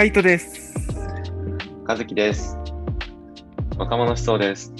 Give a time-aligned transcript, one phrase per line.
[0.00, 0.74] カイトです。
[1.86, 2.56] 和樹です。
[3.76, 4.72] 若者思想です。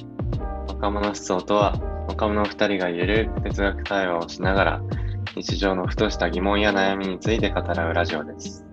[0.66, 4.82] 若者思想とは、若者2人がゆるく哲学対話をしながら、
[5.36, 8.64] 日常のふとした疑問や悩みについて語らうラジオです。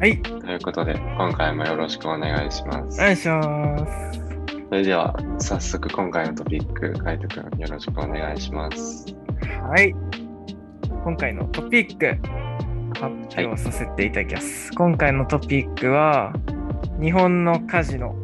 [0.00, 3.00] はい、ということで、今回もよろしくお願いします。
[3.00, 4.20] お願いします。
[4.70, 9.14] それでは、早速今回のトピック、カイトくんよろしくお願いします。
[9.70, 9.94] はい。
[11.04, 12.18] 今回のトピック、
[12.94, 13.06] 発
[13.38, 14.72] 表させていただきます。
[14.72, 16.32] 今回のトピックは、
[17.00, 18.14] 日本のカジノ。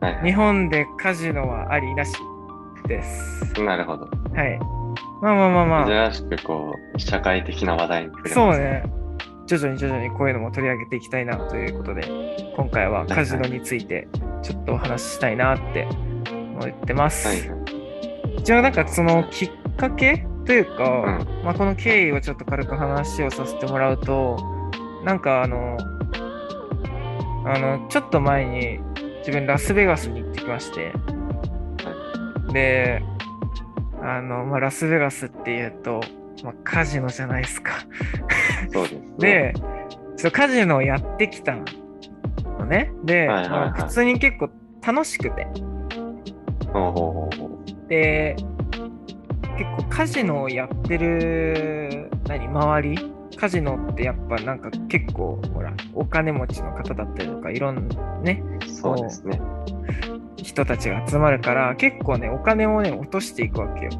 [0.00, 2.12] はい、日本でカジノはありなし
[2.86, 3.52] です。
[3.62, 4.06] なるほど。
[4.34, 4.58] はい。
[5.22, 8.34] まあまあまあまあ、珍しくこう、社会的な話題に触れます。
[8.34, 8.84] そうね。
[9.46, 12.02] 徐々に徐々にこういうのも取り上げていきたいなということで、
[12.56, 14.08] 今回はカジノについて
[14.42, 15.86] ちょっとお話ししたいなって
[16.30, 17.28] 思ってます。
[17.28, 18.42] はいはい。
[18.42, 21.44] じゃあなんかそのきっかけというか、うん。
[21.44, 24.38] まあ、この経緯をちょっと軽く話をさせてもらうと
[25.04, 25.76] なんかあの
[27.44, 28.80] あのちょっと前に
[29.18, 30.92] 自分ラスベガスに行ってきまして
[32.52, 33.02] で
[34.02, 36.00] あの、まあ、ラスベガスっていうと、
[36.42, 37.72] まあ、カジノじゃないですか。
[38.72, 39.02] そうです、ね。
[39.18, 39.54] で
[40.16, 41.64] そうカジノをやってきたの
[42.66, 42.92] ね。
[43.04, 43.50] で、はいはいはい。
[43.50, 44.50] まあ普通に結構
[44.84, 45.46] 楽しくて。
[46.72, 47.88] ほうほうほう。
[47.88, 48.36] で
[49.56, 59.40] 結構カジノをやってる何周りカジノってやっぱなんか結構ほらお金持ちの方だったりとかいろんなねそうですね。
[60.36, 63.90] 人たちが集まるから結構ねお金をね落としていくわけよ。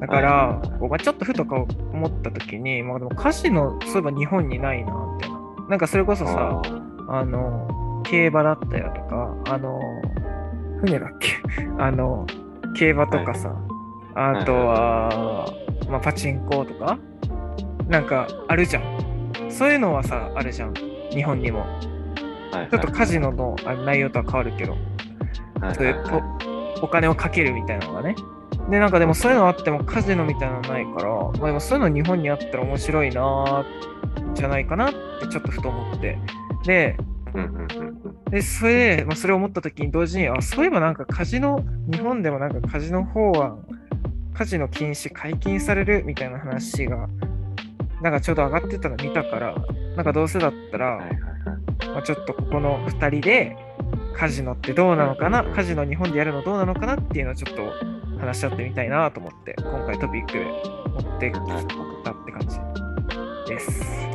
[0.00, 0.80] だから、はいはいはい。
[0.80, 5.38] こうまあ、ちょっとふとか思った時に、まあ、でもカジノそういえば日本にないなみたいな。
[5.68, 6.60] なんかそれこそさ
[7.08, 9.80] あの競馬だったりだとかあの
[10.80, 11.30] 船だっけ？
[11.78, 12.26] あの
[12.76, 13.54] 競馬とかさ、
[14.18, 15.54] あとは、
[15.88, 16.98] まあ、パチンコとか
[17.88, 19.32] なんかあるじゃん。
[19.48, 20.74] そういうのはさあるじゃん。
[21.10, 21.64] 日本にも。
[22.70, 24.72] ちょっとカジノのあ内容とは変わるけど。
[24.72, 26.04] はいそういう
[26.80, 28.14] おお金をかけるみたいなのがね。
[28.70, 36.18] でなんかでもそういうのあってもカジノみたいなのないから、まあ、でもそういうの日本にあったら面白いなーじゃないかなってちょっとふと思って。
[36.64, 36.96] で
[38.30, 43.64] で、それで、まあ、それを思ったときに同時に、あ、そういえばなんかカジノ、日本でもなんかカジノ法案、
[44.38, 47.08] カジノ禁止解禁されるみたいな話が、
[48.00, 49.54] なんかちょうど上がってたの見たから、
[49.96, 51.00] なんかどうせだったら。
[51.92, 53.56] まあ、ちょっとここの2人で、
[54.14, 57.62] カジノってどうなのかな、カジノ日本でやるのどうなのかなっていうのをちょっと
[58.18, 61.34] 話し合ってみたいなと思って、今回トピックで持ってき。
[62.04, 62.58] たって感じ
[63.48, 64.08] です。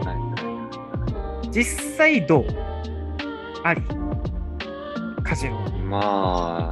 [1.51, 2.45] 実際どう
[3.63, 3.81] あり？
[5.23, 5.67] カジノ。
[5.67, 5.71] い。
[5.81, 6.71] ま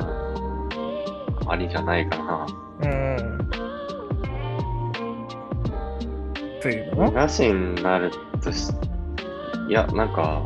[1.47, 2.70] あ、ありじゃないかな。
[2.83, 3.49] うん。
[6.61, 8.11] というのなしになる
[8.41, 8.71] とし、
[9.67, 10.43] いや、なんか、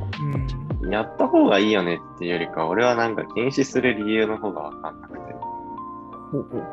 [0.84, 0.92] うん。
[0.92, 5.20] やった方がいいよねっていうよりか、俺はなんか禁止する理由の方がわかんなくて。
[6.32, 6.72] ほうほうほう。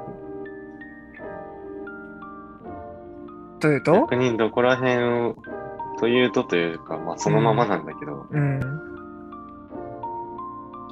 [3.58, 3.92] というと？
[3.92, 5.36] 逆にどこら辺を、
[5.98, 8.60] というとというか、まあそのままなんだけど、うん。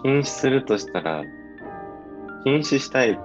[0.02, 1.22] 禁止するとしたら、
[2.44, 3.18] 禁止したいっ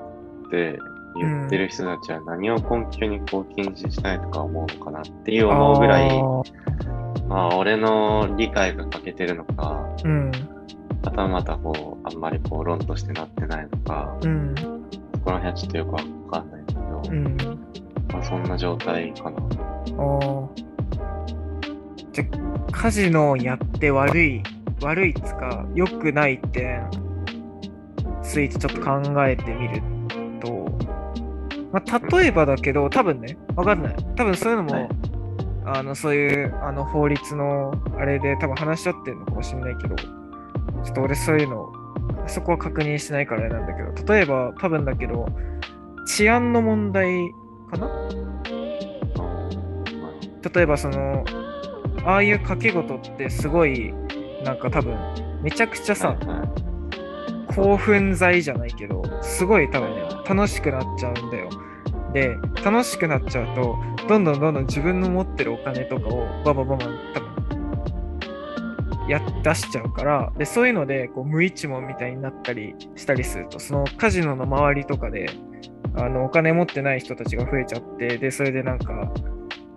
[0.50, 0.78] て
[1.16, 10.32] 言ってる人たちは何を根拠にこう禁止したいとか思うのかなっていう思うぐらい、あーまあ俺の理解が欠けてるのか、うん。
[11.04, 14.56] はたまたこう、あんまりこう論としてなってないのか、うん。
[14.56, 16.00] そこら辺はちょっとよくわ
[16.32, 17.38] かんないんだけど、うん。
[18.12, 19.38] まあそんな状態かな。
[22.12, 22.26] じゃ、
[22.72, 24.44] カジノをやって悪い、
[24.82, 26.90] 悪いっつか、良くない点、
[28.22, 29.85] ついてちょっと考えてみると、
[31.76, 33.96] まあ、例えばだけど、多分ね、わかんない。
[34.16, 34.90] 多分そういうのも、はい。
[35.66, 41.74] あの、そういう、あの、法律の、あれで多分話し合ってるのかもしれないけど、ちょっと俺そういうの、
[42.28, 45.28] そこは確認しないからあれなんだけど、例えば、多分だけど、
[46.08, 47.32] 治安の問題
[47.72, 47.90] かな？
[50.54, 51.26] 例えばその
[52.04, 53.92] ああいう賭け事ってすごい
[54.44, 54.96] なんか多分
[55.42, 57.56] めちゃくちゃさ、はいはい。
[57.56, 61.50] 興奮剤じゃないけどすごい多分ね楽しくなっちゃうんだよ
[62.16, 63.76] で楽しくなっちゃうと
[64.08, 75.30] どんどんどんどん自分の持ってるお金とかをババババン多分や出しちゃうからでそういうのでこう無一文みたいになったりしたりするとそのカジノの周りとかで
[75.96, 79.12] あのお金持ってない人たちが増えちゃってでそれでなんか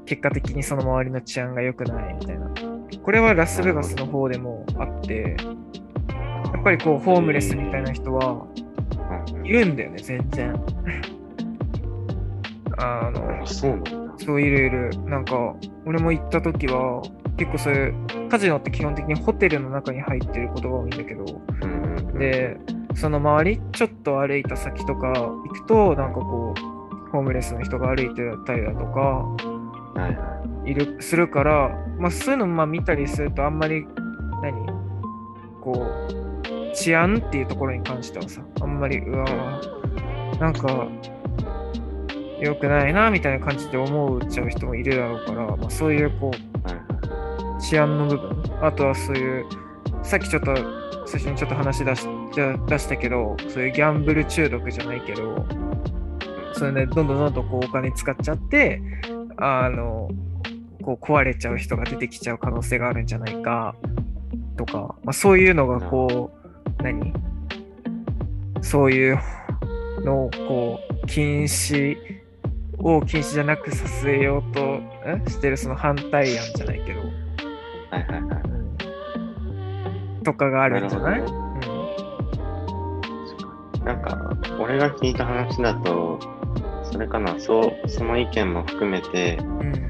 [0.07, 2.49] 結果的にその周りの治安が良くないみたいな。
[3.03, 5.37] これはラスベガスの方でもあって
[6.55, 8.47] やっぱりこうホームレスみたいな人は
[9.35, 9.47] うん。
[9.47, 10.55] いるんだよね全然
[12.79, 13.93] あのあそうなんだ。
[14.19, 15.55] そういるいるなんか
[15.87, 17.03] 俺も行った時は
[17.37, 21.25] 結構そういうカジノって基本的にホテルの中に入ってることが多いんだけど、
[22.19, 22.57] で、
[22.95, 29.01] その周り、ちょっと歩いた先とか行くと、なんかこう、ホームレスの人が歩いてたりだとか、
[29.95, 33.87] はいはいるするから、まあ、そういうのまあ見たりするとあんまり
[34.43, 34.67] 何
[35.63, 40.87] こう治安っていうところに関してはさあんまりうわーなんか
[42.41, 48.43] 良くないなみたいな感じで思っちゃう人もいるだろうから、まあ、そういうこう治安の部分。
[48.63, 49.47] あとはそういう
[50.03, 50.55] さっきちょっと
[51.07, 52.07] 最初にちょっと話出し
[52.67, 55.45] 出したけどそういうギャンブル中毒じゃないけど
[56.55, 58.81] それでどんどんどんどんこうお金使っちゃって
[59.37, 60.09] あの
[60.83, 63.75] こう壊れちゃう人が出てきちゃう可能性があるんじゃないか
[64.57, 66.31] とか、まあ、そういうのがこ
[66.81, 67.13] う何？
[68.61, 69.19] そういう
[70.05, 71.97] のをこう禁止
[72.81, 74.91] を禁止じゃなくさせようとん
[75.29, 77.11] してるその反対案じゃないけど、はい
[77.93, 78.23] はいはい。
[80.19, 81.21] うん、とかがあるんじゃない？
[81.23, 81.33] なる
[83.85, 86.19] なんか、俺が聞いた話だと、
[86.83, 89.89] それかな、そう、その意見も含めて、うんうん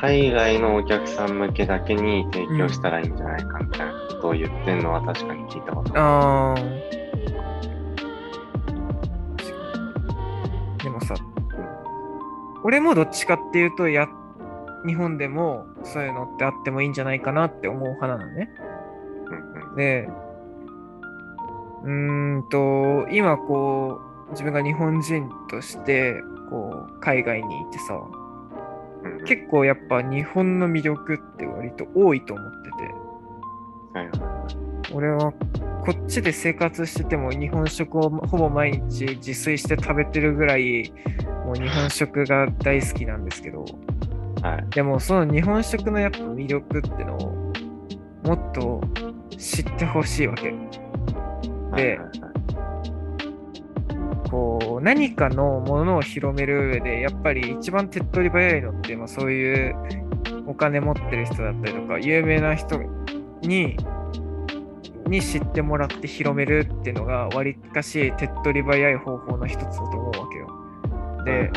[0.00, 6.62] 海外のお客さん向けだけに提供したらいいんじゃないかみたいなことを言ってんのは確かに聞いたことある。
[12.68, 14.10] 俺もどっちかっていうとや、
[14.86, 18.50] 日本でもそういうのってあってもいいんじゃないかなって思う派なのね。
[19.24, 19.74] うんうん。
[19.74, 20.06] で、
[21.82, 26.20] うーんと、今こう、自分が日本人として、
[26.50, 27.94] こう、海外にいてさ、
[29.02, 29.24] うんうん。
[29.24, 32.76] 結構やっぱ日本の魅力って割と多いと思ってて、
[33.94, 35.32] はいは俺は
[35.84, 40.92] こっちで生活してても日本食をほぼ毎日自炊して食べてるぐらい
[41.46, 43.64] もう日本食が大好きなんですけど。
[43.64, 43.88] い
[44.42, 44.70] はい。
[44.70, 47.52] でもその日本食のやっぱ魅力ってのを
[48.24, 48.80] もっと
[49.36, 50.50] 知ってほしいわけ。
[51.70, 51.82] はい。
[51.82, 51.98] で
[54.30, 59.74] こう何かのものを広める上でやっぱり一番手っ取り早いのって、まあ、そういう
[60.46, 62.78] お金持ってる人だったりとか有名な人
[63.40, 63.76] に
[65.08, 70.48] に知ってもらって広めるっていうのがわりかし手っ取り早い方法の一つだと思うわけよ。
[71.24, 71.50] で、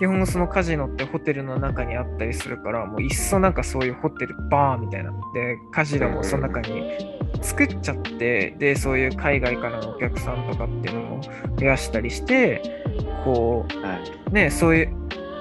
[0.00, 6.90] 基本そのカジノってホテルの中にあったりするからもういっそなんかそういうホテルバーみたいなでカジノもその中に
[7.42, 11.20] 作っちゃってでそういう海外からのお客さんとかっていうのも
[11.58, 12.62] 増やしたりして
[13.24, 14.00] こはい。
[14.30, 14.96] うねそういう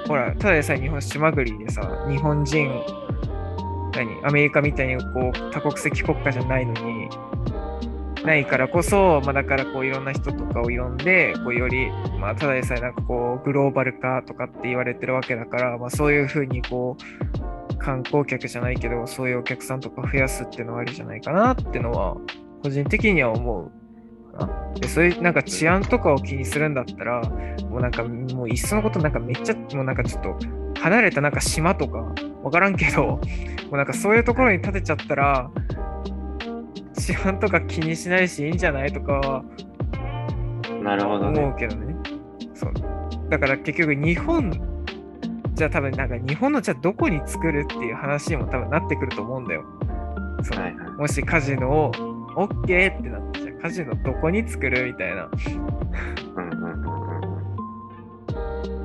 [0.10, 2.70] ほらただでさえ日本島国でさ日本人
[4.06, 7.10] 何アメリカみたいにこう多国籍国家じゃないのに
[8.24, 16.98] ないからこそ、まあ、だからこういろんな人とかを呼んでこうより、まあ、ただでさえなんかこうグローバル化とかって言われてるわけだから、まあ、そういうふうにこ
[17.72, 22.18] う観光客じゃないけどそういうお客さんとか増やすっていうのはありじゃないかなっていうのは
[22.64, 23.72] 個人的には思う。
[24.80, 27.22] でそういうなんか治安とかを気にするんだったら
[27.70, 30.38] もうなんかもういっそのことなんかめっちゃもうなんかちょっと
[30.80, 32.14] 離れたなんか島とか
[32.44, 33.20] わからんけども
[33.72, 35.52] うなんかそういうところに建てちゃったら
[36.94, 39.44] 治安とか気にしないしいいんじゃないとかは
[40.82, 41.40] なるほどね。
[41.42, 41.96] 思うけどね。
[42.54, 42.74] そう。
[43.30, 44.52] だから結局日本
[45.54, 49.66] じゃあ多分なんか日本のじゃあどこに作るっていう話にも多分なってくると思うんだよ。
[50.44, 50.90] そのはいはい。
[50.92, 51.92] もしカジノを
[52.36, 55.30] OK ってなってじゃあカジノどこに作るみたいな。
[56.36, 57.10] うんうんうんうん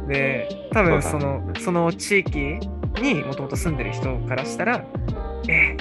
[0.09, 2.59] で、多分そのねその地域
[3.01, 4.85] にもともと住んでる人からしたら、
[5.49, 5.77] え、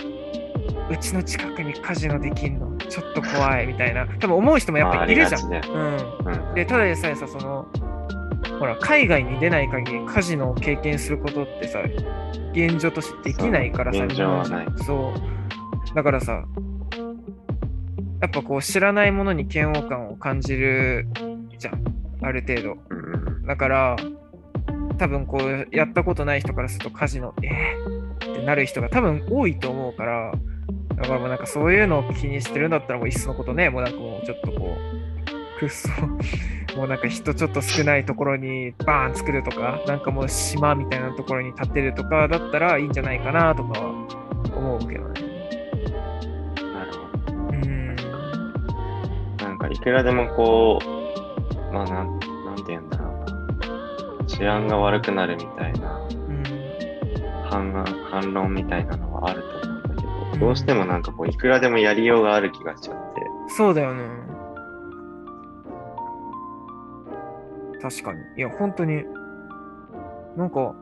[0.90, 2.78] うちの近くにカジノできんの？
[2.78, 4.06] ちょっと怖いみたいな。
[4.20, 5.50] 多分思う人もやっぱりいるじゃん。
[5.50, 6.48] まあありがちうん。
[6.48, 7.68] うんで、ただでさえさ、その、
[8.60, 11.80] ほら、海外に出ない限りカジノを経験することってさ、
[12.52, 15.14] 現状としてできないからさ、そう現状はない日本人そ
[15.92, 15.96] う。
[15.96, 16.44] だからさ、
[18.22, 21.08] やっぱこう、知らないものに嫌悪感を感じる
[21.58, 21.84] じゃん、
[22.22, 22.78] ある程度。
[23.48, 23.96] だから、
[24.98, 30.34] 多分こう、やったことない人からするとカジノ、えー、ってなる人が多分多いと思うから、
[30.96, 35.90] だからもうなんかそういうのを気にしてるんだったらもういっそのことね、もうなんかもうちょっとこう、くっそ、
[36.78, 43.90] もうなんか人ちょっと少ないところにバーン作るとか、なんかもう島みたいなところに建てるとかだったらいいんじゃないかなとかは
[44.56, 45.22] 思うけどね。
[46.74, 47.34] なるほど。
[47.34, 47.96] うーん。
[49.38, 53.03] なんかいくらでもこう、まあなん、なんて言うんだろうな。
[54.38, 56.44] 治安が悪くなるみたいなうん。
[57.50, 63.22] 反案反論みたいなのはあると思うんだけど、うんどうしてもなんかこう、いくらでもやりようがある気がしちゃって。
[63.56, 64.04] そうだよね。
[67.82, 68.20] 確かに。
[68.38, 69.04] いや、本当に、
[70.36, 70.74] なんか、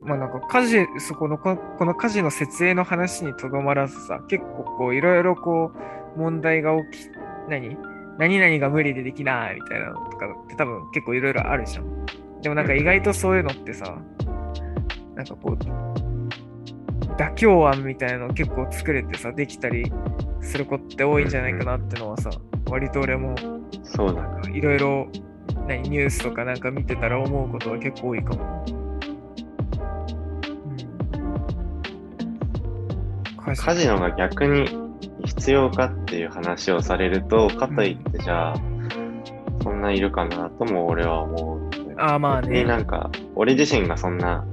[0.00, 5.72] まあなんか家事、そこのこ、この家事の設営の話にとどまらずさ、結構こういろいろこ
[6.16, 7.10] う問題が起き、
[7.48, 7.76] 何？
[8.18, 12.06] 何々が無理でできないみたいなのとかって多分結構いろいろあるじゃん。
[12.42, 13.96] でもなんか意外とそういうのってさ、
[15.14, 15.56] なんかこう、
[17.16, 19.90] 妥協案みたいなの結構作れてさ、できたり
[20.40, 22.30] する子って多いんじゃないかなってのはさ、
[22.68, 23.34] 割と俺も
[23.82, 24.56] そうだね。
[24.56, 25.08] いろいろ
[25.66, 28.64] 何ニュースとかなんか見てたら思うことは結構多いかも。
[33.46, 34.77] うん、カジノが逆に
[35.28, 38.56] 必要かっていう話をされると、かといってじゃあ、
[39.62, 41.70] そんないるかなとも俺は思う。
[41.98, 42.64] ああまあね。
[42.64, 44.44] なんか、俺自身がそんな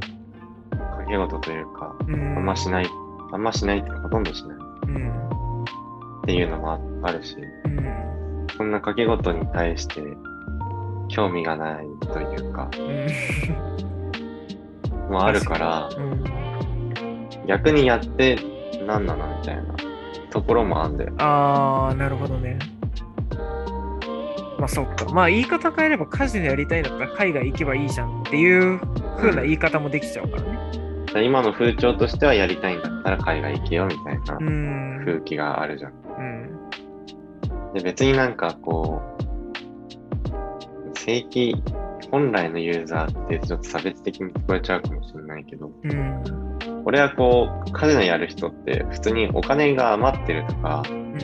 [0.71, 2.87] 掛け事というか、うんあんましない、
[3.31, 5.63] あんましないってほとんどしないうん。
[5.63, 5.65] っ
[6.25, 8.47] ていうのもああるし、うん。
[8.57, 10.01] そんな掛け事に対して
[11.07, 12.69] 興味がないというか、
[15.09, 15.89] もあるから、
[17.47, 18.37] 逆にやって
[18.85, 19.94] 何なのみたいな
[20.35, 21.13] ところもあんだよ。
[21.17, 22.59] ああ、なるほどね。
[24.59, 25.05] まあそっか。
[25.13, 28.81] まあ言い方変えればカジノやりたいんだったら海外行けばいいじゃんっていう
[29.15, 31.23] 風な言い方もできちゃうからね。
[31.25, 35.03] 今の風潮としてはやりたいんだったら海外行けよみたいなうん。
[35.05, 35.93] 空気があるじゃん。
[35.93, 37.73] うん。
[37.73, 39.01] で別になんかこ
[40.93, 41.55] う、正規、
[42.11, 46.44] 本来のユーザーってちょっと差別的に聞こえちゃうかもしれないけど、うん。
[46.85, 51.15] 俺はこう、カジノやる人って普通にお金が余ってるとか、うん。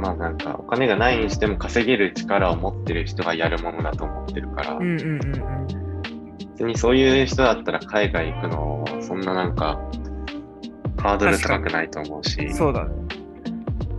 [0.00, 5.88] まあなんかお金がないにしても稼げる力を持ってる人がやるものだと思ってるから、うんうんうん
[6.58, 9.80] 別にそういう人だったら海外行くのそんななんか
[10.96, 12.90] ハードル高くないと思うしうん。、そうだね。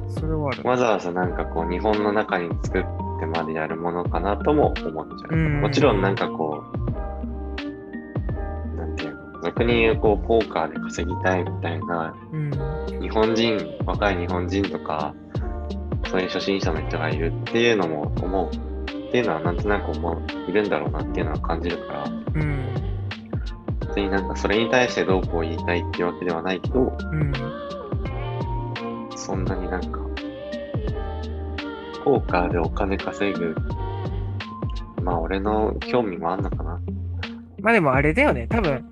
[0.09, 0.63] それはある。
[0.63, 2.81] わざわざなんかこう日本の中に作っ
[3.19, 5.35] てまでやるものかなとも思っちゃう。
[5.35, 6.58] うんもちろんなんかこ
[9.59, 12.51] 100こうポーカーで稼ぎたいみたいな、うん、
[13.01, 15.13] 日本人若い日本人とか
[16.09, 18.55] そういう初心者の人がいるっていうのも思う
[19.09, 22.65] っていうのはなんとなく思ういるんだろうなっていうのは感じるから、うん、
[23.95, 27.33] になんかそれに対してどうこう言いたいっていうわけではないけど、うん、
[29.15, 29.99] そんなになんか
[32.03, 33.55] ポーカーでお金稼ぐ
[35.03, 36.81] まあ俺の興味もあんのかな。
[37.61, 38.47] まあでもあれだよね。
[38.49, 38.85] 多分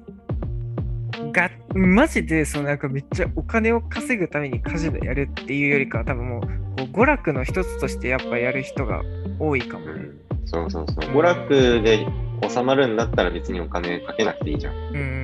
[1.31, 6.47] が、マジでそのなんかめっちゃお金を稼ぐためにカジノやるっていうよりかは多分もうこ
[6.79, 9.01] う娯楽の一つとしてやっぱやる人が
[9.39, 9.91] 多いかもね。
[9.91, 10.19] うん。
[10.45, 11.13] そうそうそう。
[11.13, 12.07] 娯楽で
[12.47, 14.73] 収まるんだったら別にお金かけなくていいじゃん。
[14.73, 14.99] うんう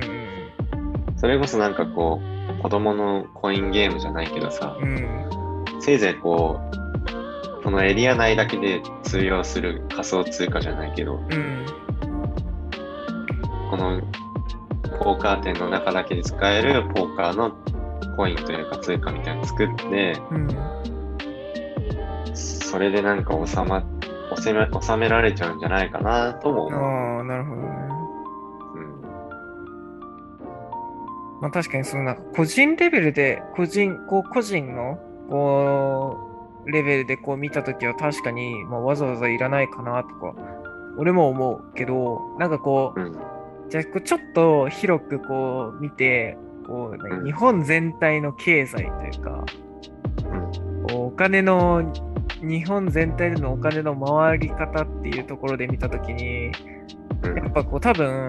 [1.16, 2.20] それこそなんかこ
[2.58, 4.96] う、子供のコインゲームじゃないけどさ、うん。
[4.96, 6.60] うんせいぜいこ
[7.60, 11.66] う、このエリア内だけで通用する仮想通貨じゃないけど、うん。
[13.70, 14.00] この
[14.98, 17.52] ポーカー店の中だけで使えるポーカーの
[18.16, 20.48] コインというか通貨みたいなの作って、うん。
[22.34, 23.84] それでなんか収ま、
[24.36, 26.80] 収め収められちゃうんじゃないかなとも思う。
[26.80, 27.68] ああ、なるほどね。
[27.68, 27.94] うん
[31.40, 34.98] まあ確かにそのなんか個人レベルで、個人、こう個人の、
[35.28, 36.16] こ
[36.66, 40.34] う、レベルでこう見たときは確かに、まあ、わざわざいらないかなとか、
[40.96, 43.33] 俺も思うけど、なんかこう、うん。
[43.70, 49.44] じゃあこうちょっと広くこう見て、こう、うん日本全体の経済というか、
[50.90, 50.96] うん。
[50.96, 51.92] お金の、
[52.42, 58.28] 日本全体でのお金の回り方っていうところで見たときに、うんやっぱこう多分、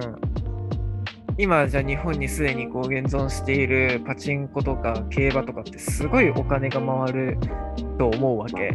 [1.38, 7.38] 今じゃ日本にすでにこう現存しているパチンコとか競馬とかってすごいお金が回る
[8.00, 8.72] と思うわけ。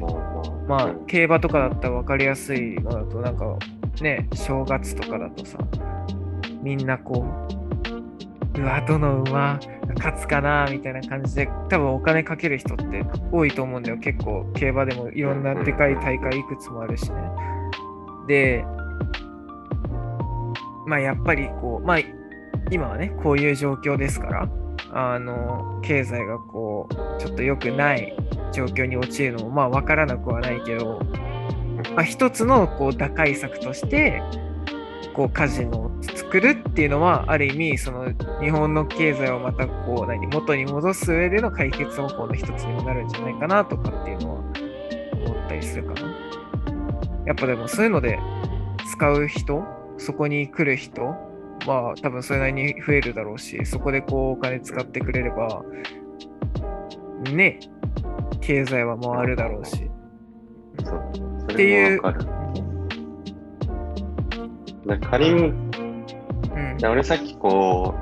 [0.69, 3.57] まあ競馬とかだったら分かりやすいのだとなんか
[4.03, 5.59] ね、正月とかだとさ、
[6.63, 7.25] みんなこ
[8.57, 9.59] う、うわ、どの馬
[9.97, 13.99] 勝つかなみたいな感じで多分お金かける人って多いと思うんだよ。
[13.99, 17.17] 結構競馬でもいろんなでかい大会いくつもあるしね。
[18.27, 18.65] で、
[20.87, 21.99] まあやっぱりこう、まあ
[22.71, 24.49] 今はね、こういう状況ですから、
[24.93, 28.17] あの、経済がこう、ちょっと良くない
[28.53, 31.01] 状況に陥るのもまあ分からなくはないけど、
[31.95, 34.23] まあ、一つのこう打開策として
[35.15, 44.41] こうカジノを作るっていうのはある意味その日本の経済をまたこう何元に戻す上での解決方法の一つにもなるんじゃないかなとかっていうのは
[45.25, 46.01] 思ったりするかな。
[47.27, 48.19] やっぱでもそういうので
[48.91, 49.65] 使う人
[49.99, 51.03] そこに来る人
[51.67, 55.63] まあ多分それなりに増えるだろうしそこでこうお金使ってくれれば
[57.31, 57.61] ね
[58.41, 59.91] 経済は回るだろうし。
[60.85, 61.53] そう。
[61.53, 62.40] っていう。
[65.01, 66.79] 仮にうん。
[66.79, 67.95] で俺さっきこ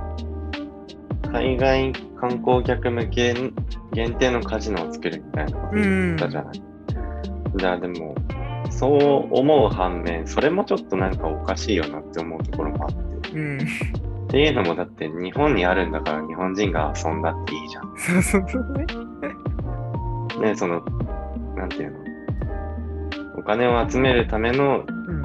[1.25, 3.35] う、海外観光客向け
[3.93, 6.63] 限定のカジノを作るみたいなこと言ったじゃない。
[7.57, 8.15] じゃあでも、
[8.71, 13.31] そう思う反面、それもちょっとなんかおかしいよなって思うところもあって。
[13.31, 13.59] うん。
[13.59, 17.95] っていうのもだって日本にあるんだから日本人が遊んだっていいじゃん。
[17.97, 18.87] そうそうそうね。
[20.51, 20.83] ね、その、
[21.57, 21.99] なんていうの。
[23.39, 25.23] お金を集めるためのうん。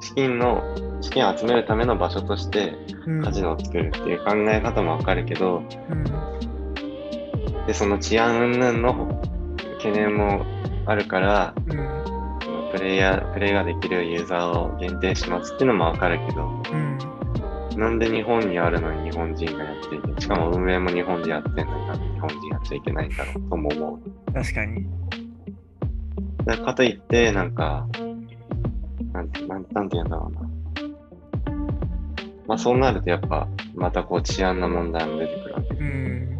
[0.00, 0.62] 資金、の、
[1.00, 3.22] 資金を集めるための場所としてうん。
[3.22, 6.04] カジノを作るっていう考え方もわかるけど、うん。
[7.66, 9.22] で、その治安云々の
[9.78, 10.44] 懸念も
[10.86, 12.04] あるから、うん。
[12.72, 16.98] プレイヤー、プレイができるユーザーを限定しますっていうのもわかるけど、うん。
[17.78, 24.32] なんで日本にあるのに日本人がやっていけしかも運営も日本でやってんのになんで日本人やっちゃいけないんだろうとも思う。
[24.32, 24.86] 確かに。
[26.44, 27.86] だかといって、なんか、
[29.48, 30.40] なんて、なんて言うんだろうな。
[32.46, 35.80] まあそうなるとやっぱ、またこう治安の問題も出てくるわけで。
[35.80, 36.38] うん。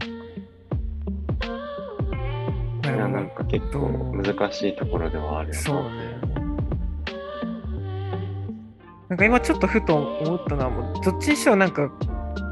[2.84, 5.60] いや、なんか結構難しいところではあるよな。
[5.60, 6.34] そうね。
[9.08, 11.90] なんか今ちょっとふと思ったのは、もうどっちにしろなんか、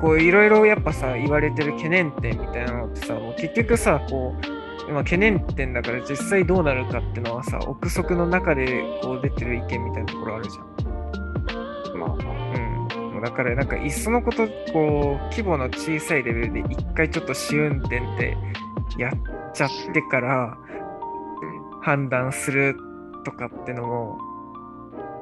[0.01, 4.52] こういろいろやっぱさ、言われてる懸念点みたいなのってさ、もう結局さ、こう、
[4.89, 11.99] 今懸念点だから実際どうなるかってのはさ、憶測の中でこう出てる意見みたいなところあるじゃん。
[11.99, 12.19] まあまあ、
[13.15, 13.23] うん。
[13.23, 18.37] だからなんかいっそのこと、こう、規模の小さいレベルで一回ちょっと試運転って
[18.99, 19.13] やっ
[19.55, 20.59] ちゃってから
[21.81, 22.77] 判断する
[23.25, 24.19] とかってのも、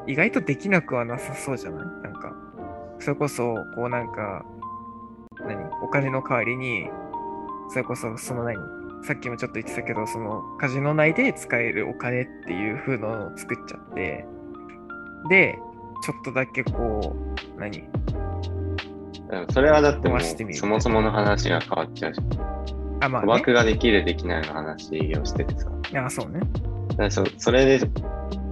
[0.07, 1.87] 意外とできなくはなさそうじゃない？
[2.03, 2.35] なんか、
[2.99, 4.45] それこそ、こうなんか、
[5.47, 5.63] 何？
[5.83, 6.89] お金の代わりに、
[7.69, 8.80] それこそその何？
[9.03, 14.27] さっきもちょっと言ってたけど、そのカジノ内で使えるお金っていう風のを作っちゃって、
[15.29, 15.59] で、
[16.05, 17.17] ちょっとだけこ
[17.57, 17.79] う、何？
[17.79, 22.21] うんそれはだってもそもそもの話が変わっちゃうし、
[23.01, 23.33] あ、まあ、ね。
[23.33, 25.71] 賭博ができるできないの話をしててさ。
[26.05, 26.41] あ、そうね。
[27.11, 27.89] そそれで、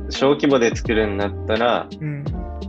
[0.09, 2.25] 小規模で作るんだったら、うん。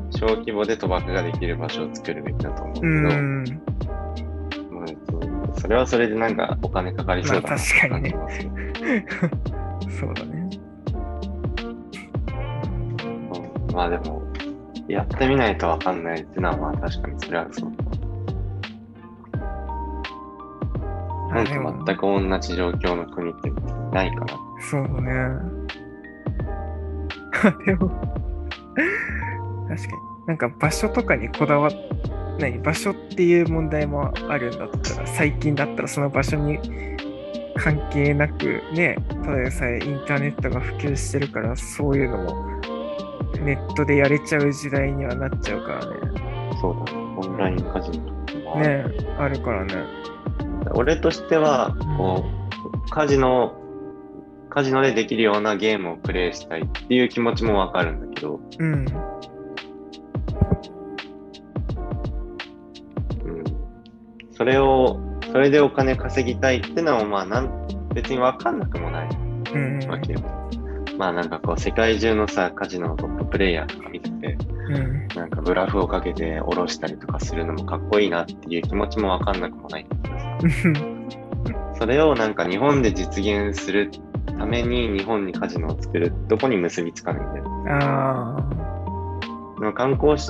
[0.09, 3.61] 小規模で賭博ができる場所を作るべきだと思うけうど、ん。
[5.59, 8.15] まあそそれはそれでなんかお金かかりそうだなまあ確かにね
[9.99, 10.49] そうだね。
[13.23, 14.21] うんまあでも、
[14.87, 17.71] やってみないとわかんないっていうのはまあ確かにそれはそう。
[21.33, 23.51] なんか全く同じ状況の国って
[23.93, 24.39] ないかな。
[24.59, 25.69] そうね。
[27.65, 27.89] でも、
[29.69, 30.27] 確かに。
[30.27, 31.71] なんか場所とかにこだわっ、
[32.39, 36.57] 何場所っていう問題もあるんだったら、最近だったらその場所に
[37.55, 42.59] 関係なくね、ただでさえインターネットが普及してるから、そういうのも
[43.43, 45.95] ネットでやれちゃう時代にはなっちゃうからね。
[46.61, 46.99] そうだね。
[47.17, 49.73] オンラインカジノとかもあるねあるからね。
[50.73, 52.25] 俺としては、こ
[52.85, 53.55] う、カジノ、
[54.49, 58.85] カジノでできるようなゲームをプレイしたいっていう気持ちもわかるんだけど、うん。
[64.39, 64.97] それを、
[65.33, 69.09] それでお金稼ぎたいってのは、まあ、なん、別にわかんなくもない
[69.53, 69.79] うん。
[69.89, 70.21] わけよ。
[70.97, 74.37] まあなんかこう、世界中のさ、カジノのトッププレイヤーとか見てて、
[74.69, 75.07] うん。
[75.09, 80.37] なんかブラフをかけて下ろしたりとかするのもかっこいいなっていう気持ちもわかんなくもないんだけどさ。
[81.77, 83.91] それをなんか日本で実現する
[84.37, 87.45] ために日本にカジノを作るとこに結びつかないんだよ。
[89.73, 90.29] 観光し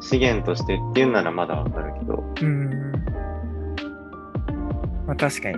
[0.00, 2.89] 資源としてっていうならまだわかるけど、うん。
[5.10, 5.56] まあ確かに。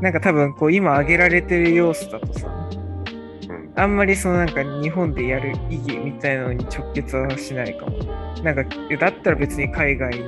[0.00, 7.98] なんか多分こう今挙げられてる要素だとさ、うん、あんまりそのなんか日本でやる意義みたいなのに直結はしないかも。
[8.42, 8.64] なんか、
[8.98, 10.24] だったら別に海外に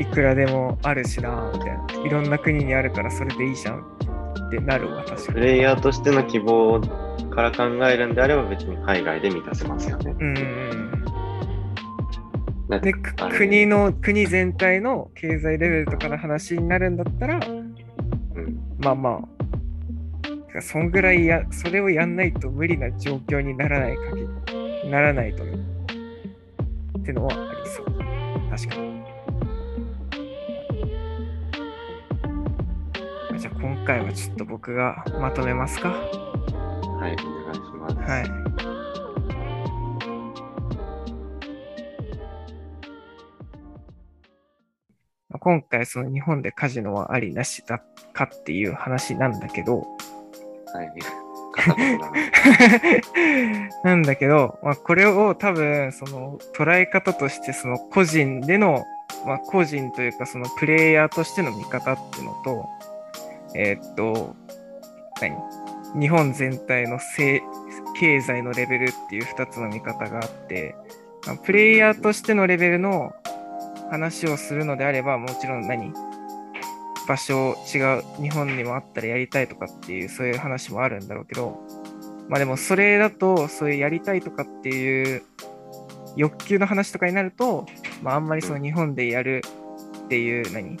[0.00, 2.06] いくらでもあるしな、みたいな。
[2.06, 5.34] いろんな国にあるからそれでいいじゃんってなるわ、確かに。
[5.34, 6.80] プレイヤーとしての希望
[7.30, 10.16] から考えるんであれば別に海外で満たせますよね。
[10.18, 10.98] うん
[12.68, 12.92] で、
[13.38, 17.57] 国の、国全体の経済レベルとかの話になるんだったら、うん、
[18.78, 19.20] まあま
[20.56, 24.28] あ、そんぐらいや、それをやんないと無理な状況にならない限
[24.84, 25.58] り、ならないとね。
[26.98, 27.86] ってのはありそう。
[28.50, 28.88] 確かに。
[33.38, 35.90] じゃあ今回はちょっと僕がまとめますか。
[35.90, 37.96] はい、お願いします。
[37.96, 38.28] はい。
[45.28, 47.82] まあ今回その日本でカジノはありなしだ
[48.18, 49.86] かっていう話なんだけど、
[50.74, 50.92] はい。
[50.98, 52.10] な。
[53.84, 58.84] なんだけど、まあ、これを多分、その捉え方として、その個人での、
[59.24, 62.68] まあ、個人というか、そのプレイヤーとしての見方っていうのと、
[63.54, 64.34] えーっと、
[65.20, 65.36] 何？
[65.98, 67.40] 日本全体のせ
[67.98, 70.74] 経済のレベルっていう2つの見方があって、
[71.26, 73.12] まあプレイヤーとしてのレベルの
[73.90, 75.92] 話をするのであれば、もちろん何？
[77.08, 81.58] 場所違う、日本にもあったらやりたいとかっていう、そういう話もあるんだろうけど、
[82.28, 85.22] まあでもそれだと、そういうやりたいとかっていう
[86.16, 87.66] 欲求の話とかになると、
[88.02, 89.42] まああんまりその日本でやる
[90.04, 90.76] っていう何？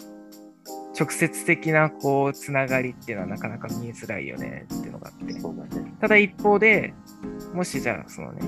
[0.98, 5.32] 直接的なこうつながりっていうのはなかなか見えづらいよねっていうのがあって。
[6.00, 6.92] ただ一方で、
[7.54, 8.42] もしじゃあそのね、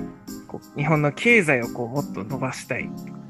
[0.49, 3.20] こう日本の経済をこうもっと伸ばしたいとか、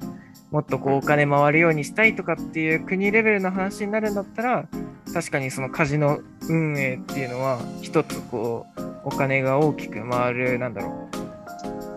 [0.52, 4.68] もっとこうお金回るようにしたいとかっていう国レベルの話になるんだったら、
[5.14, 11.10] 確かにそのカジノ運営っていうのは一つこうお金が大きく回る、なんだろ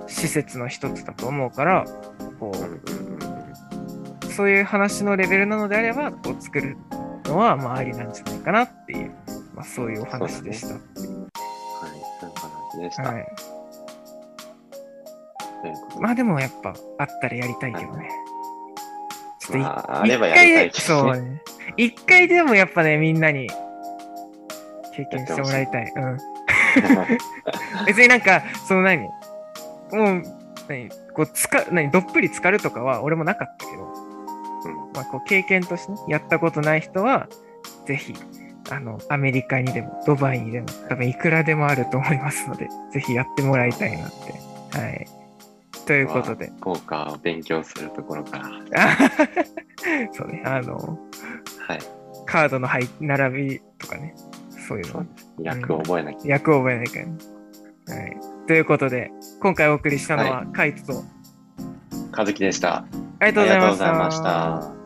[0.07, 1.85] う、施設の一つだと思うから、
[2.39, 2.53] こ
[4.23, 6.77] うそういう話のレベルなのであれば、こう作る
[7.25, 9.11] のはまあありなんじゃないかなっていう、
[9.55, 10.69] まあそういうお話でした。
[10.69, 10.81] はい、
[12.73, 13.03] 話でした。
[16.01, 18.09] まあでもやっぱあったらやりたいけどね。
[19.47, 21.43] ちょっといまああればやりたいねそうね。
[21.77, 23.49] 一回でもやっぱね、みんなに
[24.95, 25.93] 経験してもらいたい。
[25.95, 26.19] うん。
[27.87, 29.09] 別になんか、その何も
[29.93, 30.23] う、
[30.69, 37.29] 何こう、つか、何どっぷり浸かるとかは俺もなかったけど、うんまあこう経験としてね、やったことない人は、
[37.87, 38.15] ぜひ、
[38.71, 44.11] あの、アメリカにでも、ドバイにでも、多分いくらでもあると思いますので、ぜひやってもらいたいなっ
[44.73, 44.79] て。
[44.79, 45.24] はい。
[45.87, 46.53] ということで。
[46.61, 48.47] 効果を勉強するところから。
[48.77, 48.97] あ
[50.13, 50.77] そうね、あの、
[51.67, 51.79] はい。
[52.27, 54.15] カードの配並びとかね、
[54.69, 55.07] そういうの
[55.41, 56.33] 役を覚えなきゃ。
[56.33, 57.13] 役を覚えないからね。
[57.89, 58.17] はい。
[58.47, 61.05] ということで、今回お送りしたのは、カイトと、
[62.17, 62.85] 和樹でした。
[63.21, 63.87] ありがとうございました。
[63.87, 64.84] ありがとうございました。